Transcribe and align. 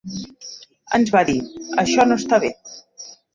Ens 0.97 1.11
va 1.15 1.21
dir: 1.27 1.35
Això 1.85 2.07
no 2.09 2.19
està 2.23 2.41
bé. 2.47 2.51